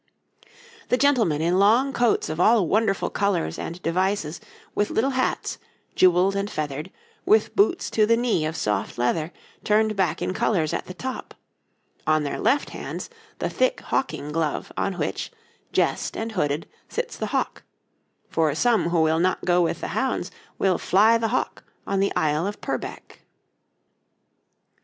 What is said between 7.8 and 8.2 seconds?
to the